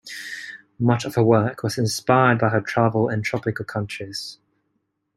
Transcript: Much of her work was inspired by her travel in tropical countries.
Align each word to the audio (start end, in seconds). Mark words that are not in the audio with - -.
Much 0.79 1.05
of 1.05 1.13
her 1.13 1.21
work 1.23 1.61
was 1.61 1.77
inspired 1.77 2.39
by 2.39 2.49
her 2.49 2.59
travel 2.59 3.07
in 3.07 3.21
tropical 3.21 3.63
countries. 3.63 4.39